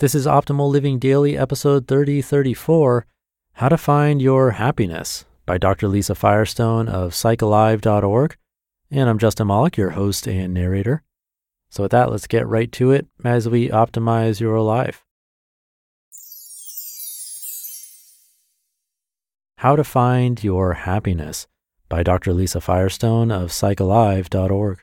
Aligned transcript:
This 0.00 0.14
is 0.14 0.24
Optimal 0.24 0.70
Living 0.70 0.98
Daily, 0.98 1.36
episode 1.36 1.86
3034 1.86 3.04
How 3.52 3.68
to 3.68 3.76
Find 3.76 4.22
Your 4.22 4.52
Happiness 4.52 5.26
by 5.44 5.58
Dr. 5.58 5.88
Lisa 5.88 6.14
Firestone 6.14 6.88
of 6.88 7.12
psychalive.org. 7.12 8.34
And 8.90 9.10
I'm 9.10 9.18
Justin 9.18 9.48
Malik, 9.48 9.76
your 9.76 9.90
host 9.90 10.26
and 10.26 10.54
narrator. 10.54 11.02
So, 11.68 11.82
with 11.82 11.92
that, 11.92 12.10
let's 12.10 12.26
get 12.26 12.46
right 12.46 12.72
to 12.72 12.92
it 12.92 13.08
as 13.24 13.46
we 13.46 13.68
optimize 13.68 14.40
your 14.40 14.62
life. 14.62 15.04
How 19.58 19.76
to 19.76 19.84
Find 19.84 20.42
Your 20.42 20.72
Happiness 20.72 21.46
by 21.90 22.02
Dr. 22.02 22.32
Lisa 22.32 22.62
Firestone 22.62 23.30
of 23.30 23.50
psychalive.org. 23.50 24.82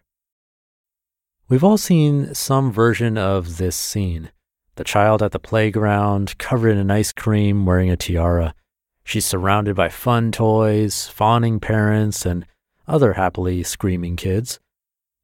We've 1.49 1.63
all 1.63 1.79
seen 1.79 2.35
some 2.35 2.71
version 2.71 3.17
of 3.17 3.57
this 3.57 3.75
scene 3.75 4.29
the 4.77 4.83
child 4.83 5.21
at 5.21 5.31
the 5.31 5.39
playground, 5.39 6.37
covered 6.37 6.77
in 6.77 6.89
ice 6.89 7.11
cream, 7.11 7.65
wearing 7.65 7.89
a 7.89 7.97
tiara. 7.97 8.55
She's 9.03 9.25
surrounded 9.25 9.75
by 9.75 9.89
fun 9.89 10.31
toys, 10.31 11.07
fawning 11.07 11.59
parents, 11.59 12.25
and 12.25 12.45
other 12.87 13.13
happily 13.13 13.63
screaming 13.63 14.15
kids. 14.15 14.59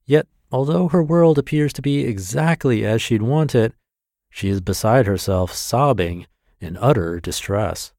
Yet, 0.05 0.27
although 0.51 0.89
her 0.89 1.03
world 1.03 1.37
appears 1.37 1.73
to 1.73 1.81
be 1.81 2.05
exactly 2.05 2.85
as 2.85 3.01
she'd 3.01 3.21
want 3.21 3.55
it, 3.55 3.73
she 4.29 4.49
is 4.49 4.61
beside 4.61 5.05
herself, 5.05 5.53
sobbing 5.53 6.27
in 6.59 6.77
utter 6.77 7.19
distress. 7.19 7.93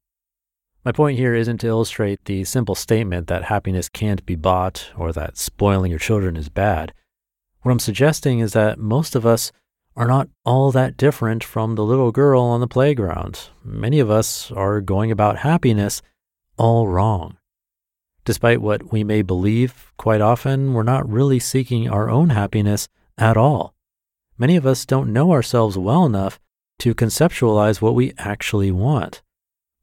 My 0.83 0.91
point 0.91 1.17
here 1.17 1.33
isn't 1.33 1.57
to 1.59 1.67
illustrate 1.67 2.25
the 2.25 2.43
simple 2.43 2.75
statement 2.75 3.27
that 3.27 3.45
happiness 3.45 3.89
can't 3.89 4.23
be 4.25 4.35
bought 4.35 4.91
or 4.95 5.11
that 5.13 5.37
spoiling 5.37 5.89
your 5.89 5.99
children 5.99 6.35
is 6.35 6.49
bad. 6.49 6.93
What 7.61 7.71
I'm 7.71 7.79
suggesting 7.79 8.39
is 8.39 8.53
that 8.53 8.77
most 8.77 9.15
of 9.15 9.25
us 9.25 9.51
are 9.95 10.07
not 10.07 10.29
all 10.43 10.71
that 10.71 10.97
different 10.97 11.43
from 11.43 11.75
the 11.75 11.83
little 11.83 12.11
girl 12.11 12.41
on 12.43 12.59
the 12.59 12.67
playground. 12.67 13.49
Many 13.63 13.99
of 13.99 14.09
us 14.09 14.51
are 14.51 14.81
going 14.81 15.11
about 15.11 15.37
happiness 15.37 16.01
all 16.57 16.87
wrong. 16.87 17.37
Despite 18.25 18.61
what 18.61 18.91
we 18.91 19.03
may 19.03 19.21
believe, 19.21 19.93
quite 19.97 20.21
often 20.21 20.73
we're 20.73 20.83
not 20.83 21.07
really 21.07 21.39
seeking 21.39 21.89
our 21.89 22.09
own 22.09 22.31
happiness 22.31 22.87
at 23.17 23.37
all. 23.37 23.73
Many 24.37 24.55
of 24.55 24.65
us 24.65 24.85
don't 24.85 25.13
know 25.13 25.31
ourselves 25.31 25.77
well 25.77 26.05
enough 26.05 26.39
to 26.79 26.93
conceptualize 26.93 27.81
what 27.81 27.95
we 27.95 28.13
actually 28.17 28.71
want. 28.71 29.21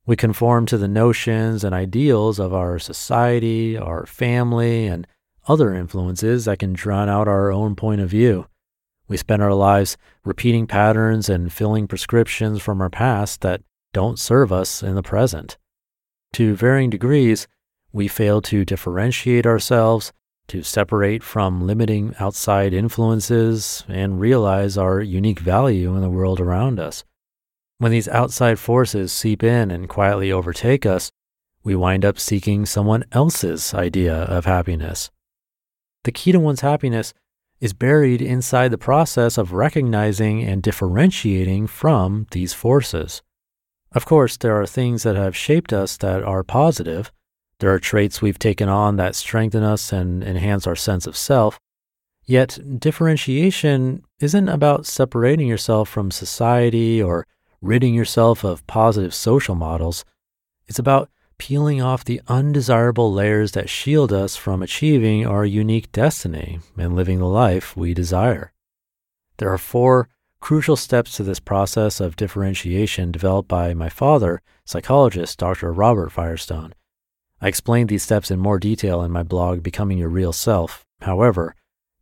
We 0.04 0.16
conform 0.16 0.66
to 0.66 0.76
the 0.76 0.88
notions 0.88 1.65
and 1.65 1.75
ideals 1.75 2.38
of 2.38 2.53
our 2.53 2.78
society, 2.78 3.78
our 3.78 4.04
family, 4.04 4.86
and 4.86 5.06
other 5.48 5.72
influences 5.72 6.44
that 6.44 6.59
can 6.59 6.72
drown 6.72 7.09
out 7.09 7.28
our 7.28 7.50
own 7.50 7.76
point 7.76 8.00
of 8.00 8.10
view. 8.10 8.47
We 9.12 9.18
spend 9.18 9.42
our 9.42 9.52
lives 9.52 9.98
repeating 10.24 10.66
patterns 10.66 11.28
and 11.28 11.52
filling 11.52 11.86
prescriptions 11.86 12.62
from 12.62 12.80
our 12.80 12.88
past 12.88 13.42
that 13.42 13.60
don't 13.92 14.18
serve 14.18 14.50
us 14.50 14.82
in 14.82 14.94
the 14.94 15.02
present. 15.02 15.58
To 16.32 16.56
varying 16.56 16.88
degrees, 16.88 17.46
we 17.92 18.08
fail 18.08 18.40
to 18.40 18.64
differentiate 18.64 19.44
ourselves, 19.44 20.14
to 20.48 20.62
separate 20.62 21.22
from 21.22 21.66
limiting 21.66 22.14
outside 22.18 22.72
influences, 22.72 23.84
and 23.86 24.18
realize 24.18 24.78
our 24.78 25.02
unique 25.02 25.40
value 25.40 25.94
in 25.94 26.00
the 26.00 26.08
world 26.08 26.40
around 26.40 26.80
us. 26.80 27.04
When 27.76 27.92
these 27.92 28.08
outside 28.08 28.58
forces 28.58 29.12
seep 29.12 29.42
in 29.42 29.70
and 29.70 29.90
quietly 29.90 30.32
overtake 30.32 30.86
us, 30.86 31.10
we 31.62 31.76
wind 31.76 32.06
up 32.06 32.18
seeking 32.18 32.64
someone 32.64 33.04
else's 33.12 33.74
idea 33.74 34.14
of 34.14 34.46
happiness. 34.46 35.10
The 36.04 36.12
key 36.12 36.32
to 36.32 36.40
one's 36.40 36.62
happiness 36.62 37.12
is 37.62 37.72
buried 37.72 38.20
inside 38.20 38.72
the 38.72 38.76
process 38.76 39.38
of 39.38 39.52
recognizing 39.52 40.42
and 40.42 40.64
differentiating 40.64 41.64
from 41.68 42.26
these 42.32 42.52
forces. 42.52 43.22
Of 43.92 44.04
course, 44.04 44.36
there 44.36 44.60
are 44.60 44.66
things 44.66 45.04
that 45.04 45.14
have 45.14 45.36
shaped 45.36 45.72
us 45.72 45.96
that 45.98 46.24
are 46.24 46.42
positive. 46.42 47.12
There 47.60 47.72
are 47.72 47.78
traits 47.78 48.20
we've 48.20 48.38
taken 48.38 48.68
on 48.68 48.96
that 48.96 49.14
strengthen 49.14 49.62
us 49.62 49.92
and 49.92 50.24
enhance 50.24 50.66
our 50.66 50.74
sense 50.74 51.06
of 51.06 51.16
self. 51.16 51.60
Yet, 52.24 52.58
differentiation 52.80 54.02
isn't 54.18 54.48
about 54.48 54.84
separating 54.84 55.46
yourself 55.46 55.88
from 55.88 56.10
society 56.10 57.00
or 57.00 57.28
ridding 57.60 57.94
yourself 57.94 58.42
of 58.42 58.66
positive 58.66 59.14
social 59.14 59.54
models. 59.54 60.04
It's 60.66 60.80
about 60.80 61.10
peeling 61.42 61.82
off 61.82 62.04
the 62.04 62.20
undesirable 62.28 63.12
layers 63.12 63.50
that 63.50 63.69
shield 63.69 64.12
us 64.12 64.36
from 64.36 64.62
achieving 64.62 65.26
our 65.26 65.44
unique 65.44 65.91
destiny 65.91 66.60
and 66.78 66.94
living 66.94 67.19
the 67.19 67.26
life 67.26 67.76
we 67.76 67.92
desire. 67.92 68.53
There 69.38 69.53
are 69.53 69.58
four 69.58 70.08
crucial 70.38 70.76
steps 70.76 71.16
to 71.16 71.25
this 71.25 71.41
process 71.41 71.98
of 71.98 72.14
differentiation 72.14 73.10
developed 73.10 73.48
by 73.48 73.75
my 73.75 73.88
father, 73.88 74.41
psychologist 74.64 75.41
Dr. 75.41 75.72
Robert 75.72 76.12
Firestone. 76.12 76.75
I 77.41 77.48
explained 77.48 77.88
these 77.88 78.04
steps 78.04 78.30
in 78.30 78.38
more 78.38 78.60
detail 78.60 79.03
in 79.03 79.10
my 79.10 79.24
blog, 79.24 79.64
Becoming 79.64 79.98
Your 79.98 80.10
Real 80.10 80.32
Self. 80.32 80.86
However, 81.00 81.56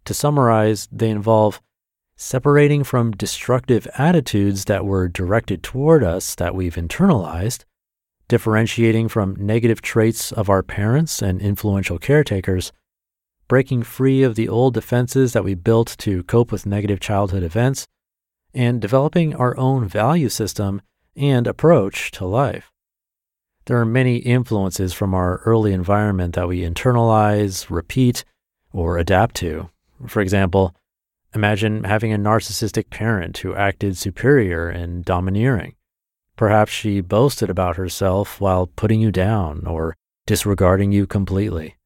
to 0.04 0.12
summarize, 0.12 0.86
they 0.92 1.08
involve 1.08 1.62
separating 2.14 2.84
from 2.84 3.12
destructive 3.12 3.88
attitudes 3.96 4.66
that 4.66 4.84
were 4.84 5.08
directed 5.08 5.62
toward 5.62 6.04
us 6.04 6.34
that 6.34 6.54
we've 6.54 6.74
internalized, 6.74 7.64
differentiating 8.30 9.08
from 9.08 9.34
negative 9.36 9.82
traits 9.82 10.30
of 10.30 10.48
our 10.48 10.62
parents 10.62 11.20
and 11.20 11.42
influential 11.42 11.98
caretakers, 11.98 12.70
breaking 13.48 13.82
free 13.82 14.22
of 14.22 14.36
the 14.36 14.48
old 14.48 14.72
defenses 14.72 15.32
that 15.32 15.42
we 15.42 15.52
built 15.54 15.96
to 15.98 16.22
cope 16.22 16.52
with 16.52 16.64
negative 16.64 17.00
childhood 17.00 17.42
events, 17.42 17.88
and 18.54 18.80
developing 18.80 19.34
our 19.34 19.56
own 19.58 19.86
value 19.86 20.28
system 20.28 20.80
and 21.16 21.48
approach 21.48 22.12
to 22.12 22.24
life. 22.24 22.70
There 23.64 23.80
are 23.80 23.84
many 23.84 24.18
influences 24.18 24.92
from 24.92 25.12
our 25.12 25.38
early 25.38 25.72
environment 25.72 26.36
that 26.36 26.46
we 26.46 26.60
internalize, 26.60 27.68
repeat, 27.68 28.24
or 28.72 28.96
adapt 28.96 29.34
to. 29.36 29.70
For 30.06 30.22
example, 30.22 30.72
imagine 31.34 31.82
having 31.82 32.12
a 32.12 32.18
narcissistic 32.18 32.90
parent 32.90 33.38
who 33.38 33.56
acted 33.56 33.96
superior 33.96 34.68
and 34.68 35.04
domineering. 35.04 35.74
Perhaps 36.40 36.72
she 36.72 37.02
boasted 37.02 37.50
about 37.50 37.76
herself 37.76 38.40
while 38.40 38.66
putting 38.66 38.98
you 38.98 39.12
down 39.12 39.66
or 39.66 39.94
disregarding 40.26 40.90
you 40.90 41.06
completely. 41.06 41.76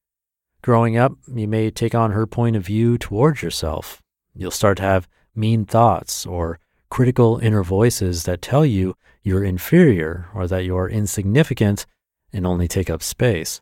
Growing 0.62 0.96
up, 0.96 1.14
you 1.26 1.48
may 1.48 1.72
take 1.72 1.92
on 1.92 2.12
her 2.12 2.24
point 2.24 2.54
of 2.54 2.64
view 2.64 2.96
towards 2.96 3.42
yourself. 3.42 4.00
You'll 4.32 4.52
start 4.52 4.76
to 4.76 4.84
have 4.84 5.08
mean 5.34 5.64
thoughts 5.64 6.24
or 6.24 6.60
critical 6.88 7.38
inner 7.38 7.64
voices 7.64 8.22
that 8.26 8.42
tell 8.42 8.64
you 8.64 8.94
you're 9.24 9.42
inferior 9.42 10.28
or 10.32 10.46
that 10.46 10.64
you're 10.64 10.88
insignificant 10.88 11.84
and 12.32 12.46
only 12.46 12.68
take 12.68 12.88
up 12.88 13.02
space. 13.02 13.60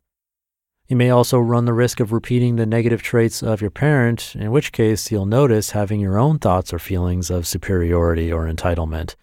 You 0.89 0.97
may 0.97 1.09
also 1.09 1.39
run 1.39 1.65
the 1.65 1.73
risk 1.73 2.01
of 2.01 2.13
repeating 2.13 2.57
the 2.57 2.67
negative 2.67 3.01
traits 3.01 3.43
of 3.43 3.63
your 3.63 3.71
parent, 3.71 4.35
in 4.35 4.51
which 4.51 4.73
case 4.73 5.11
you'll 5.11 5.25
notice 5.25 5.71
having 5.71 6.01
your 6.01 6.19
own 6.19 6.39
thoughts 6.39 6.71
or 6.71 6.79
feelings 6.79 7.31
of 7.31 7.47
superiority 7.47 8.31
or 8.31 8.45
entitlement. 8.45 9.15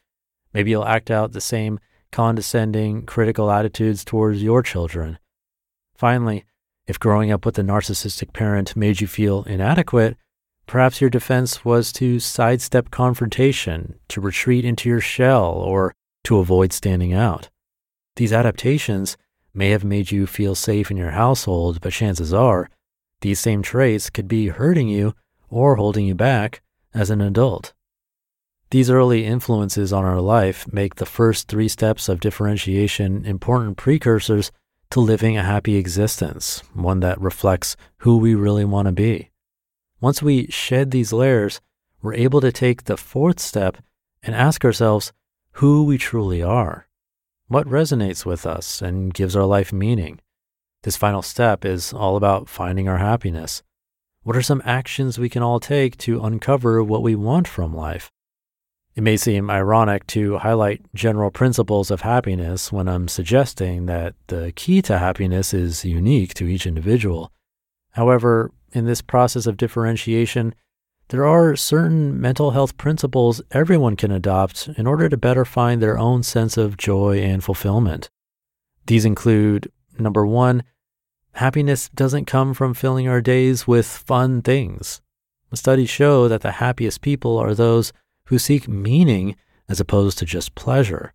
Maybe 0.54 0.72
you'll 0.72 0.86
act 0.86 1.12
out 1.12 1.32
the 1.32 1.42
same 1.42 1.80
condescending, 2.12 3.06
critical 3.06 3.52
attitudes 3.52 4.04
towards 4.04 4.42
your 4.42 4.64
children. 4.64 5.20
Finally, 5.96 6.46
if 6.88 7.00
growing 7.00 7.32
up 7.32 7.46
with 7.46 7.60
a 7.60 7.64
narcissistic 7.64 8.34
parent 8.34 8.76
made 8.76 9.00
you 9.00 9.08
feel 9.08 9.44
inadequate, 9.44 10.18
Perhaps 10.70 11.02
your 11.02 11.10
defense 11.10 11.66
was 11.66 11.92
to 11.94 12.20
sidestep 12.20 12.92
confrontation, 12.92 13.96
to 14.08 14.22
retreat 14.22 14.64
into 14.64 14.88
your 14.88 15.02
shell, 15.02 15.46
or 15.46 15.96
to 16.24 16.38
avoid 16.38 16.72
standing 16.72 17.12
out. 17.12 17.50
These 18.18 18.32
adaptations 18.32 19.18
may 19.52 19.72
have 19.72 19.84
made 19.84 20.12
you 20.12 20.28
feel 20.28 20.54
safe 20.54 20.92
in 20.92 20.98
your 20.98 21.10
household, 21.10 21.82
but 21.82 21.94
chances 21.94 22.36
are 22.36 22.70
these 23.22 23.40
same 23.40 23.64
traits 23.64 24.12
could 24.12 24.28
be 24.28 24.50
hurting 24.50 24.88
you 24.88 25.16
or 25.50 25.78
holding 25.78 26.06
you 26.06 26.14
back 26.14 26.62
as 26.94 27.10
an 27.10 27.20
adult. 27.20 27.74
These 28.72 28.92
early 28.92 29.26
influences 29.26 29.92
on 29.92 30.06
our 30.06 30.22
life 30.22 30.72
make 30.72 30.96
the 30.96 31.06
first 31.08 31.48
three 31.48 31.68
steps 31.68 32.08
of 32.08 32.20
differentiation 32.20 33.26
important 33.26 33.78
precursors 33.78 34.52
to 34.92 35.00
living 35.00 35.36
a 35.38 35.44
happy 35.44 35.76
existence, 35.76 36.62
one 36.76 37.00
that 37.00 37.20
reflects 37.20 37.76
who 38.00 38.18
we 38.18 38.36
really 38.36 38.66
want 38.66 38.86
to 38.86 38.92
be. 38.92 39.32
Once 40.00 40.22
we 40.22 40.46
shed 40.52 40.92
these 40.92 41.12
layers, 41.12 41.62
we're 42.04 42.14
able 42.14 42.42
to 42.42 42.52
take 42.52 42.84
the 42.84 42.96
fourth 42.96 43.40
step 43.40 43.78
and 44.22 44.36
ask 44.36 44.64
ourselves 44.64 45.14
who 45.54 45.84
we 45.84 45.98
truly 45.98 46.44
are. 46.44 46.88
What 47.48 47.68
resonates 47.68 48.24
with 48.24 48.46
us 48.46 48.84
and 48.84 49.12
gives 49.12 49.36
our 49.36 49.46
life 49.46 49.74
meaning? 49.74 50.20
This 50.84 50.96
final 50.96 51.24
step 51.24 51.66
is 51.66 51.92
all 51.92 52.16
about 52.16 52.48
finding 52.48 52.88
our 52.88 53.00
happiness. 53.00 53.64
What 54.22 54.38
are 54.38 54.44
some 54.44 54.62
actions 54.64 55.18
we 55.18 55.28
can 55.28 55.42
all 55.42 55.60
take 55.60 55.98
to 56.00 56.24
uncover 56.24 56.84
what 56.84 57.02
we 57.02 57.16
want 57.16 57.48
from 57.48 57.76
life? 57.76 58.12
It 59.00 59.04
may 59.04 59.16
seem 59.16 59.50
ironic 59.50 60.06
to 60.08 60.40
highlight 60.40 60.82
general 60.94 61.32
principles 61.32 61.90
of 61.90 62.02
happiness 62.02 62.70
when 62.70 62.90
I'm 62.90 63.08
suggesting 63.08 63.86
that 63.86 64.14
the 64.28 64.52
key 64.58 64.82
to 64.82 64.98
happiness 64.98 65.54
is 65.54 65.86
unique 65.86 66.34
to 66.34 66.46
each 66.46 66.68
individual. 66.68 67.32
However, 67.92 68.52
in 68.74 68.88
this 68.88 69.02
process 69.02 69.48
of 69.48 69.56
differentiation, 69.56 70.54
there 71.08 71.26
are 71.26 71.56
certain 71.56 72.20
mental 72.20 72.52
health 72.52 72.76
principles 72.76 73.42
everyone 73.52 73.96
can 73.96 74.12
adopt 74.12 74.68
in 74.76 74.86
order 74.86 75.08
to 75.08 75.16
better 75.16 75.46
find 75.46 75.82
their 75.82 75.98
own 75.98 76.22
sense 76.22 76.58
of 76.58 76.76
joy 76.76 77.20
and 77.20 77.42
fulfillment. 77.42 78.10
These 78.88 79.06
include 79.06 79.72
number 79.98 80.26
one, 80.26 80.64
happiness 81.36 81.88
doesn't 81.96 82.26
come 82.26 82.54
from 82.54 82.74
filling 82.74 83.08
our 83.08 83.22
days 83.22 83.66
with 83.66 83.86
fun 83.88 84.42
things. 84.42 85.00
Studies 85.54 85.90
show 85.90 86.28
that 86.28 86.42
the 86.42 86.52
happiest 86.60 87.00
people 87.00 87.38
are 87.38 87.56
those 87.56 87.94
who 88.30 88.38
seek 88.38 88.68
meaning 88.68 89.36
as 89.68 89.80
opposed 89.80 90.20
to 90.20 90.26
just 90.26 90.54
pleasure. 90.54 91.14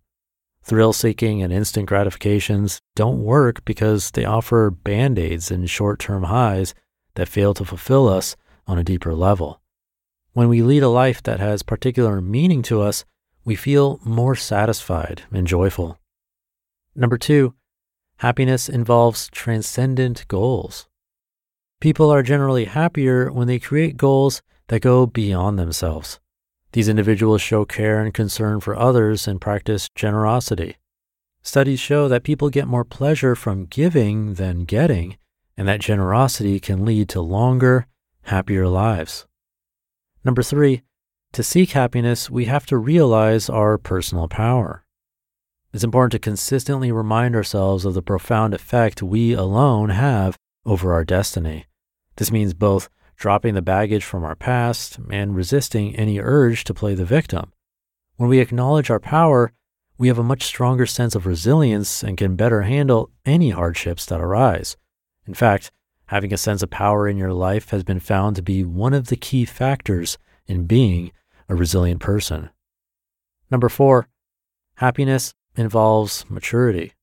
Thrill 0.63 0.91
seeking 0.91 1.41
and 1.41 1.53
instant 1.53 1.87
gratifications 1.87 2.81
don't 2.93 3.23
work 3.23 3.63
because 3.63 4.11
they 4.11 4.25
offer 4.25 4.69
band 4.69 5.17
aids 5.17 5.49
and 5.49 5.69
short 5.69 5.99
term 5.99 6.23
highs 6.23 6.73
that 7.13 7.29
fail 7.29 7.53
to 7.53 7.63
fulfill 7.63 8.09
us 8.09 8.35
on 8.67 8.77
a 8.77 8.83
deeper 8.83 9.13
level. 9.13 9.61
When 10.33 10.49
we 10.49 10.61
lead 10.61 10.83
a 10.83 10.89
life 10.89 11.23
that 11.23 11.39
has 11.39 11.63
particular 11.63 12.19
meaning 12.19 12.61
to 12.63 12.81
us, 12.81 13.05
we 13.45 13.55
feel 13.55 14.01
more 14.03 14.35
satisfied 14.35 15.21
and 15.31 15.47
joyful. 15.47 15.97
Number 16.95 17.17
two, 17.17 17.53
happiness 18.17 18.67
involves 18.67 19.29
transcendent 19.29 20.27
goals. 20.27 20.89
People 21.79 22.09
are 22.09 22.23
generally 22.23 22.65
happier 22.65 23.31
when 23.31 23.47
they 23.47 23.59
create 23.59 23.95
goals 23.95 24.41
that 24.67 24.81
go 24.81 25.05
beyond 25.05 25.57
themselves. 25.57 26.19
These 26.75 26.89
individuals 26.89 27.41
show 27.41 27.63
care 27.63 28.03
and 28.03 28.13
concern 28.13 28.59
for 28.59 28.75
others 28.75 29.29
and 29.29 29.39
practice 29.39 29.87
generosity. 29.95 30.75
Studies 31.41 31.79
show 31.79 32.09
that 32.09 32.25
people 32.25 32.49
get 32.49 32.67
more 32.67 32.83
pleasure 32.83 33.33
from 33.33 33.63
giving 33.63 34.33
than 34.33 34.65
getting, 34.65 35.15
and 35.55 35.69
that 35.69 35.79
generosity 35.79 36.59
can 36.59 36.83
lead 36.83 37.07
to 37.07 37.21
longer, 37.21 37.87
happier 38.23 38.67
lives. 38.67 39.25
Number 40.25 40.43
three, 40.43 40.81
to 41.31 41.43
seek 41.43 41.71
happiness, 41.71 42.29
we 42.29 42.43
have 42.43 42.65
to 42.65 42.77
realize 42.77 43.49
our 43.49 43.77
personal 43.77 44.27
power. 44.27 44.83
It's 45.71 45.85
important 45.85 46.11
to 46.11 46.19
consistently 46.19 46.91
remind 46.91 47.37
ourselves 47.37 47.85
of 47.85 47.93
the 47.93 48.01
profound 48.01 48.53
effect 48.53 49.01
we 49.01 49.31
alone 49.31 49.91
have 49.91 50.37
over 50.65 50.91
our 50.91 51.05
destiny. 51.05 51.67
This 52.17 52.33
means 52.33 52.53
both 52.53 52.89
dropping 53.15 53.53
the 53.53 53.61
baggage 53.61 54.03
from 54.03 54.23
our 54.23 54.35
past 54.35 54.99
and 55.09 55.35
resisting 55.35 55.95
any 55.95 56.19
urge 56.19 56.63
to 56.65 56.73
play 56.73 56.93
the 56.93 57.05
victim. 57.05 57.51
When 58.17 58.29
we 58.29 58.39
acknowledge 58.39 58.89
our 58.89 58.99
power, 58.99 59.51
we 59.97 60.07
have 60.09 60.19
a 60.19 60.23
much 60.23 60.43
stronger 60.43 60.85
sense 60.85 61.15
of 61.15 61.25
resilience 61.25 62.03
and 62.03 62.17
can 62.17 62.35
better 62.35 62.63
handle 62.63 63.11
any 63.25 63.51
hardships 63.51 64.05
that 64.07 64.19
arise. 64.19 64.75
In 65.25 65.33
fact, 65.33 65.71
having 66.07 66.33
a 66.33 66.37
sense 66.37 66.61
of 66.61 66.69
power 66.69 67.07
in 67.07 67.17
your 67.17 67.33
life 67.33 67.69
has 67.69 67.83
been 67.83 67.99
found 67.99 68.35
to 68.35 68.41
be 68.41 68.63
one 68.63 68.93
of 68.93 69.07
the 69.07 69.15
key 69.15 69.45
factors 69.45 70.17
in 70.47 70.65
being 70.65 71.11
a 71.47 71.55
resilient 71.55 72.01
person. 72.01 72.49
Number 73.49 73.69
four, 73.69 74.07
happiness 74.75 75.33
involves 75.55 76.25
maturity. 76.29 76.93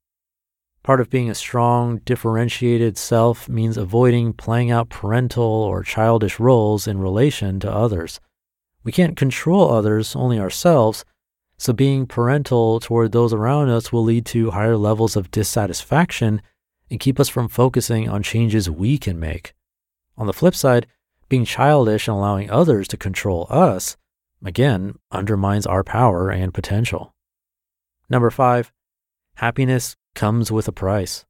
Part 0.82 1.00
of 1.00 1.10
being 1.10 1.30
a 1.30 1.34
strong, 1.34 1.98
differentiated 1.98 2.98
self 2.98 3.48
means 3.48 3.76
avoiding 3.76 4.32
playing 4.32 4.72
out 4.72 4.88
parental 4.88 5.44
or 5.44 5.84
childish 5.84 6.40
roles 6.40 6.88
in 6.88 6.98
relation 6.98 7.60
to 7.60 7.72
others. 7.72 8.18
We 8.82 8.90
can't 8.90 9.16
control 9.16 9.70
others, 9.70 10.16
only 10.16 10.40
ourselves, 10.40 11.04
so 11.56 11.72
being 11.72 12.06
parental 12.06 12.80
toward 12.80 13.12
those 13.12 13.32
around 13.32 13.68
us 13.68 13.92
will 13.92 14.02
lead 14.02 14.26
to 14.26 14.50
higher 14.50 14.76
levels 14.76 15.14
of 15.14 15.30
dissatisfaction 15.30 16.42
and 16.90 16.98
keep 16.98 17.20
us 17.20 17.28
from 17.28 17.46
focusing 17.46 18.08
on 18.08 18.24
changes 18.24 18.68
we 18.68 18.98
can 18.98 19.20
make. 19.20 19.54
On 20.18 20.26
the 20.26 20.32
flip 20.32 20.56
side, 20.56 20.88
being 21.28 21.44
childish 21.44 22.08
and 22.08 22.16
allowing 22.16 22.50
others 22.50 22.88
to 22.88 22.96
control 22.96 23.46
us, 23.48 23.96
again, 24.44 24.96
undermines 25.12 25.64
our 25.64 25.84
power 25.84 26.28
and 26.30 26.52
potential. 26.52 27.14
Number 28.10 28.30
five, 28.30 28.72
happiness 29.36 29.96
comes 30.14 30.50
with 30.52 30.68
a 30.68 30.72
price. 30.72 31.24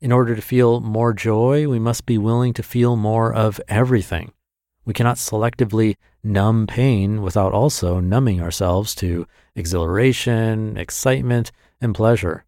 In 0.00 0.10
order 0.10 0.34
to 0.34 0.42
feel 0.42 0.80
more 0.80 1.12
joy, 1.12 1.68
we 1.68 1.78
must 1.78 2.06
be 2.06 2.18
willing 2.18 2.52
to 2.54 2.62
feel 2.62 2.96
more 2.96 3.32
of 3.32 3.60
everything. 3.68 4.32
We 4.84 4.94
cannot 4.94 5.16
selectively 5.16 5.96
numb 6.24 6.66
pain 6.66 7.22
without 7.22 7.52
also 7.52 8.00
numbing 8.00 8.40
ourselves 8.40 8.94
to 8.96 9.26
exhilaration, 9.54 10.76
excitement, 10.76 11.52
and 11.80 11.94
pleasure. 11.94 12.44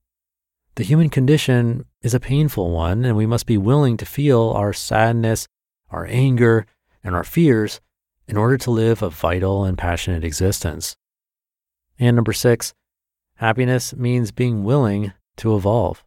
The 0.75 0.83
human 0.83 1.11
condition 1.11 1.85
is 2.03 2.15
a 2.15 2.21
painful 2.21 2.71
one, 2.73 3.05
and 3.05 3.17
we 3.17 3.27
must 3.27 3.47
be 3.47 3.57
willing 3.57 3.97
to 3.99 4.07
feel 4.07 4.51
our 4.51 4.73
sadness, 4.73 5.47
our 5.91 6.07
anger, 6.07 6.67
and 7.05 7.15
our 7.15 7.23
fears 7.23 7.81
in 8.27 8.37
order 8.37 8.59
to 8.59 8.71
live 8.71 9.03
a 9.03 9.11
vital 9.11 9.65
and 9.65 9.79
passionate 9.79 10.25
existence. 10.25 10.97
And 12.01 12.17
number 12.17 12.33
six, 12.33 12.75
happiness 13.37 13.95
means 13.95 14.33
being 14.33 14.65
willing 14.65 15.13
to 15.37 15.57
evolve. 15.57 16.05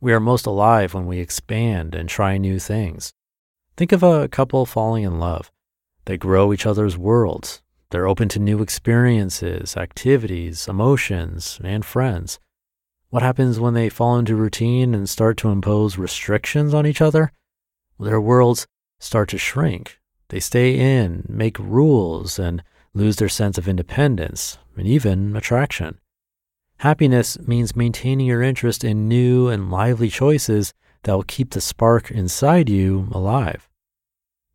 We 0.00 0.12
are 0.12 0.20
most 0.20 0.46
alive 0.46 0.94
when 0.94 1.06
we 1.06 1.18
expand 1.18 1.94
and 1.94 2.08
try 2.08 2.38
new 2.38 2.58
things. 2.58 3.12
Think 3.76 3.92
of 3.92 4.02
a 4.02 4.28
couple 4.28 4.66
falling 4.66 5.04
in 5.04 5.18
love. 5.18 5.50
They 6.04 6.16
grow 6.16 6.52
each 6.52 6.66
other's 6.66 6.96
worlds. 6.96 7.62
They're 7.90 8.08
open 8.08 8.28
to 8.30 8.38
new 8.38 8.62
experiences, 8.62 9.76
activities, 9.76 10.68
emotions, 10.68 11.58
and 11.64 11.84
friends. 11.84 12.38
What 13.10 13.22
happens 13.22 13.58
when 13.58 13.74
they 13.74 13.88
fall 13.88 14.18
into 14.18 14.36
routine 14.36 14.94
and 14.94 15.08
start 15.08 15.36
to 15.38 15.48
impose 15.48 15.96
restrictions 15.96 16.74
on 16.74 16.86
each 16.86 17.00
other? 17.00 17.32
Their 17.98 18.20
worlds 18.20 18.66
start 19.00 19.30
to 19.30 19.38
shrink. 19.38 19.98
They 20.28 20.40
stay 20.40 20.78
in, 20.78 21.24
make 21.28 21.58
rules, 21.58 22.38
and 22.38 22.62
lose 22.92 23.16
their 23.16 23.28
sense 23.28 23.56
of 23.56 23.66
independence 23.66 24.58
and 24.76 24.86
even 24.86 25.34
attraction. 25.34 25.98
Happiness 26.78 27.36
means 27.40 27.74
maintaining 27.74 28.26
your 28.26 28.40
interest 28.40 28.84
in 28.84 29.08
new 29.08 29.48
and 29.48 29.68
lively 29.68 30.08
choices 30.08 30.72
that 31.02 31.12
will 31.12 31.24
keep 31.24 31.50
the 31.50 31.60
spark 31.60 32.08
inside 32.08 32.68
you 32.68 33.08
alive. 33.10 33.68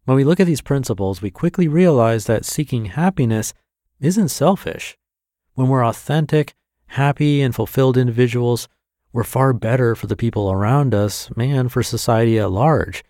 When 0.05 0.15
we 0.15 0.23
look 0.23 0.39
at 0.39 0.47
these 0.47 0.61
principles, 0.61 1.21
we 1.21 1.29
quickly 1.29 1.67
realize 1.67 2.25
that 2.25 2.45
seeking 2.45 2.85
happiness 2.85 3.53
isn't 3.99 4.29
selfish. 4.29 4.97
When 5.55 5.67
we're 5.67 5.85
authentic 5.85 6.53
happy 6.87 7.41
and 7.41 7.53
fulfilled 7.53 7.97
individuals, 7.97 8.69
we're 9.11 9.25
far 9.25 9.51
better 9.51 9.93
for 9.93 10.07
the 10.07 10.15
people 10.15 10.49
around 10.49 10.95
us 10.95 11.29
and 11.35 11.69
for 11.69 11.83
society 11.83 12.39
at 12.39 12.51
large. 12.51 13.03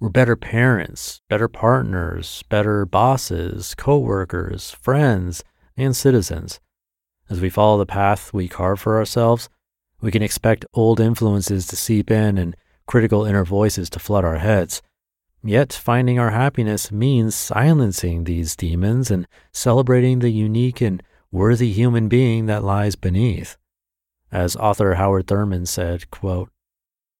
We're 0.00 0.08
better 0.08 0.34
parents, 0.34 1.20
better 1.28 1.46
partners, 1.46 2.42
better 2.48 2.84
bosses, 2.84 3.76
coworkers, 3.76 4.72
friends, 4.72 5.44
and 5.76 5.94
citizens. 5.94 6.58
As 7.28 7.40
we 7.40 7.50
follow 7.50 7.78
the 7.78 7.86
path 7.86 8.32
we 8.32 8.48
carve 8.48 8.80
for 8.80 8.96
ourselves, 8.96 9.48
we 10.00 10.10
can 10.10 10.22
expect 10.22 10.66
old 10.74 11.00
influences 11.00 11.66
to 11.66 11.76
seep 11.76 12.10
in 12.10 12.38
and 12.38 12.56
critical 12.86 13.24
inner 13.24 13.44
voices 13.44 13.90
to 13.90 13.98
flood 13.98 14.24
our 14.24 14.38
heads. 14.38 14.82
Yet, 15.42 15.72
finding 15.72 16.18
our 16.18 16.30
happiness 16.30 16.92
means 16.92 17.34
silencing 17.34 18.24
these 18.24 18.56
demons 18.56 19.10
and 19.10 19.26
celebrating 19.52 20.20
the 20.20 20.30
unique 20.30 20.80
and 20.80 21.02
worthy 21.30 21.72
human 21.72 22.08
being 22.08 22.46
that 22.46 22.64
lies 22.64 22.96
beneath. 22.96 23.56
As 24.30 24.56
author 24.56 24.94
Howard 24.94 25.26
Thurman 25.26 25.66
said, 25.66 26.10
quote, 26.10 26.50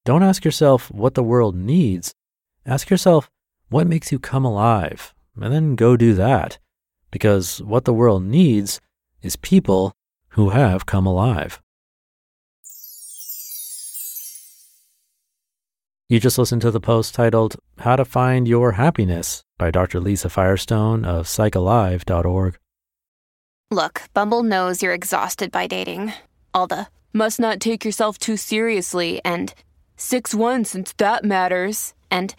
Don't 0.05 0.23
ask 0.23 0.45
yourself 0.45 0.91
what 0.91 1.15
the 1.15 1.23
world 1.23 1.55
needs. 1.55 2.13
Ask 2.65 2.89
yourself 2.89 3.29
what 3.69 3.87
makes 3.87 4.11
you 4.11 4.19
come 4.19 4.45
alive 4.45 5.13
and 5.35 5.53
then 5.53 5.75
go 5.75 5.97
do 5.97 6.13
that. 6.13 6.57
Because 7.11 7.61
what 7.61 7.85
the 7.85 7.93
world 7.93 8.23
needs 8.23 8.81
is 9.21 9.35
people 9.35 9.93
who 10.37 10.49
have 10.51 10.85
come 10.85 11.07
alive. 11.07 11.59
You 16.09 16.19
just 16.19 16.37
listened 16.37 16.61
to 16.61 16.71
the 16.71 16.79
post 16.79 17.15
titled 17.15 17.57
How 17.79 17.95
to 17.97 18.05
Find 18.05 18.47
Your 18.47 18.73
Happiness 18.73 19.41
by 19.57 19.71
Dr. 19.71 19.99
Lisa 19.99 20.29
Firestone 20.29 21.03
of 21.03 21.25
psychalive.org. 21.25 22.57
Look, 23.71 24.03
Bumble 24.13 24.43
knows 24.43 24.81
you're 24.81 24.93
exhausted 24.93 25.51
by 25.51 25.65
dating. 25.65 26.13
All 26.53 26.67
the 26.67 26.87
must 27.11 27.39
not 27.39 27.59
take 27.59 27.83
yourself 27.83 28.19
too 28.19 28.37
seriously 28.37 29.19
and 29.25 29.53
6 29.97 30.35
1 30.35 30.65
since 30.65 30.93
that 30.93 31.25
matters. 31.25 31.95
And 32.11 32.35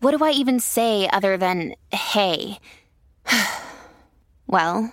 what 0.00 0.16
do 0.16 0.22
I 0.22 0.30
even 0.32 0.60
say 0.60 1.08
other 1.08 1.38
than 1.38 1.74
hey? 1.90 2.58
well, 4.46 4.92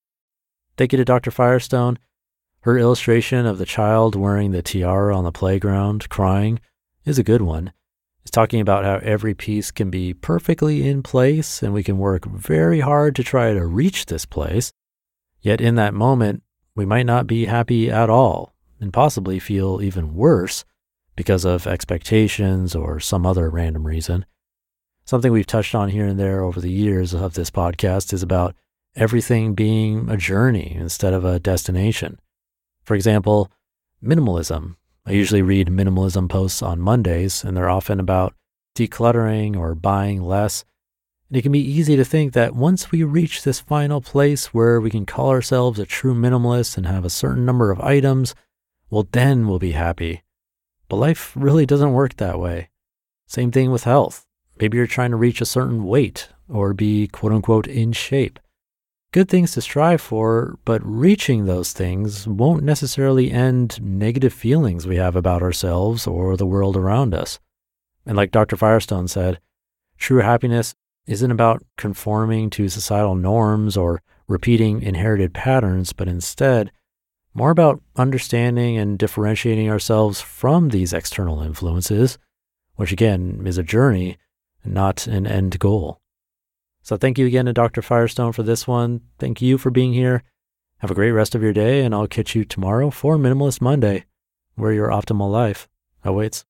Thank 0.77 0.93
you 0.93 0.97
to 0.97 1.05
Dr. 1.05 1.31
Firestone. 1.31 1.99
Her 2.61 2.77
illustration 2.77 3.45
of 3.45 3.57
the 3.57 3.65
child 3.65 4.15
wearing 4.15 4.51
the 4.51 4.61
tiara 4.61 5.15
on 5.15 5.23
the 5.23 5.31
playground, 5.31 6.09
crying, 6.09 6.59
is 7.05 7.17
a 7.17 7.23
good 7.23 7.41
one. 7.41 7.73
It's 8.21 8.31
talking 8.31 8.61
about 8.61 8.85
how 8.85 8.97
every 8.97 9.33
piece 9.33 9.71
can 9.71 9.89
be 9.89 10.13
perfectly 10.13 10.87
in 10.87 11.01
place 11.01 11.63
and 11.63 11.73
we 11.73 11.83
can 11.83 11.97
work 11.97 12.25
very 12.25 12.79
hard 12.79 13.15
to 13.15 13.23
try 13.23 13.53
to 13.53 13.65
reach 13.65 14.05
this 14.05 14.25
place. 14.25 14.71
Yet 15.41 15.59
in 15.59 15.75
that 15.75 15.95
moment, 15.95 16.43
we 16.75 16.85
might 16.85 17.07
not 17.07 17.25
be 17.25 17.45
happy 17.45 17.89
at 17.89 18.09
all 18.09 18.53
and 18.79 18.93
possibly 18.93 19.39
feel 19.39 19.81
even 19.81 20.13
worse 20.13 20.63
because 21.15 21.45
of 21.45 21.67
expectations 21.67 22.75
or 22.75 22.99
some 22.99 23.25
other 23.25 23.49
random 23.49 23.85
reason. 23.85 24.25
Something 25.05 25.31
we've 25.31 25.47
touched 25.47 25.75
on 25.75 25.89
here 25.89 26.05
and 26.05 26.19
there 26.19 26.43
over 26.43 26.61
the 26.61 26.71
years 26.71 27.13
of 27.13 27.33
this 27.33 27.49
podcast 27.49 28.13
is 28.13 28.23
about 28.23 28.55
everything 28.95 29.53
being 29.53 30.09
a 30.09 30.17
journey 30.17 30.75
instead 30.77 31.13
of 31.13 31.23
a 31.23 31.39
destination. 31.39 32.19
For 32.83 32.95
example, 32.95 33.49
minimalism. 34.03 34.75
I 35.05 35.11
usually 35.11 35.41
read 35.41 35.67
minimalism 35.67 36.29
posts 36.29 36.61
on 36.61 36.79
Mondays, 36.79 37.43
and 37.43 37.55
they're 37.55 37.69
often 37.69 37.99
about 37.99 38.35
decluttering 38.75 39.57
or 39.57 39.75
buying 39.75 40.21
less. 40.21 40.63
And 41.29 41.37
it 41.37 41.41
can 41.41 41.51
be 41.51 41.59
easy 41.59 41.95
to 41.95 42.05
think 42.05 42.33
that 42.33 42.55
once 42.55 42.91
we 42.91 43.03
reach 43.03 43.43
this 43.43 43.59
final 43.59 44.01
place 44.01 44.53
where 44.53 44.79
we 44.79 44.89
can 44.89 45.05
call 45.05 45.29
ourselves 45.29 45.79
a 45.79 45.85
true 45.85 46.13
minimalist 46.13 46.77
and 46.77 46.85
have 46.85 47.05
a 47.05 47.09
certain 47.09 47.45
number 47.45 47.71
of 47.71 47.79
items, 47.79 48.35
well, 48.89 49.07
then 49.11 49.47
we'll 49.47 49.59
be 49.59 49.71
happy. 49.71 50.23
But 50.89 50.97
life 50.97 51.31
really 51.35 51.65
doesn't 51.65 51.93
work 51.93 52.17
that 52.17 52.39
way. 52.39 52.69
Same 53.27 53.51
thing 53.51 53.71
with 53.71 53.85
health. 53.85 54.27
Maybe 54.59 54.77
you're 54.77 54.87
trying 54.87 55.11
to 55.11 55.17
reach 55.17 55.39
a 55.39 55.45
certain 55.45 55.85
weight 55.85 56.27
or 56.49 56.73
be 56.73 57.07
quote 57.07 57.31
unquote 57.31 57.67
in 57.67 57.93
shape 57.93 58.39
good 59.11 59.27
things 59.27 59.51
to 59.51 59.61
strive 59.61 60.01
for, 60.01 60.57
but 60.63 60.81
reaching 60.85 61.45
those 61.45 61.73
things 61.73 62.27
won't 62.27 62.63
necessarily 62.63 63.31
end 63.31 63.81
negative 63.81 64.33
feelings 64.33 64.87
we 64.87 64.95
have 64.95 65.15
about 65.15 65.41
ourselves 65.41 66.07
or 66.07 66.37
the 66.37 66.45
world 66.45 66.77
around 66.77 67.13
us. 67.13 67.39
And 68.05 68.15
like 68.15 68.31
Dr. 68.31 68.55
Firestone 68.55 69.07
said, 69.07 69.39
true 69.97 70.21
happiness 70.21 70.73
isn't 71.07 71.31
about 71.31 71.63
conforming 71.77 72.49
to 72.51 72.69
societal 72.69 73.15
norms 73.15 73.75
or 73.75 74.01
repeating 74.27 74.81
inherited 74.81 75.33
patterns, 75.33 75.93
but 75.93 76.07
instead 76.07 76.71
more 77.33 77.51
about 77.51 77.81
understanding 77.95 78.77
and 78.77 78.99
differentiating 78.99 79.69
ourselves 79.69 80.21
from 80.21 80.69
these 80.69 80.93
external 80.93 81.41
influences, 81.41 82.17
which 82.75 82.91
again 82.91 83.43
is 83.45 83.57
a 83.57 83.63
journey, 83.63 84.17
not 84.65 85.07
an 85.07 85.25
end 85.25 85.57
goal. 85.59 86.00
So 86.83 86.97
thank 86.97 87.17
you 87.17 87.27
again 87.27 87.45
to 87.45 87.53
Dr. 87.53 87.81
Firestone 87.81 88.31
for 88.31 88.43
this 88.43 88.67
one. 88.67 89.01
Thank 89.19 89.41
you 89.41 89.57
for 89.57 89.69
being 89.69 89.93
here. 89.93 90.23
Have 90.79 90.91
a 90.91 90.95
great 90.95 91.11
rest 91.11 91.35
of 91.35 91.43
your 91.43 91.53
day, 91.53 91.83
and 91.83 91.93
I'll 91.93 92.07
catch 92.07 92.35
you 92.35 92.43
tomorrow 92.43 92.89
for 92.89 93.17
Minimalist 93.17 93.61
Monday, 93.61 94.05
where 94.55 94.73
your 94.73 94.87
optimal 94.87 95.29
life 95.29 95.69
awaits. 96.03 96.43